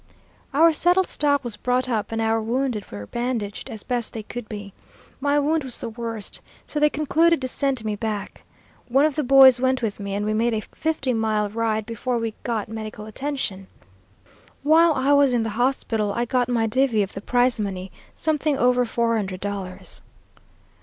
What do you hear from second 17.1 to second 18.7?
the prize money, something